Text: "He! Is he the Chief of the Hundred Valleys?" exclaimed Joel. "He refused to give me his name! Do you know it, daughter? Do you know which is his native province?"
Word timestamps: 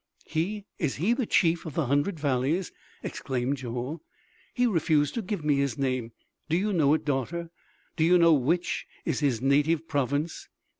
"He! 0.25 0.65
Is 0.79 0.95
he 0.95 1.13
the 1.13 1.27
Chief 1.27 1.63
of 1.67 1.75
the 1.75 1.85
Hundred 1.85 2.19
Valleys?" 2.19 2.71
exclaimed 3.03 3.57
Joel. 3.57 4.01
"He 4.55 4.65
refused 4.65 5.13
to 5.13 5.21
give 5.21 5.45
me 5.45 5.57
his 5.57 5.77
name! 5.77 6.11
Do 6.49 6.57
you 6.57 6.73
know 6.73 6.95
it, 6.95 7.05
daughter? 7.05 7.51
Do 7.97 8.03
you 8.03 8.17
know 8.17 8.33
which 8.33 8.87
is 9.05 9.19
his 9.19 9.43
native 9.43 9.87
province?" 9.87 10.49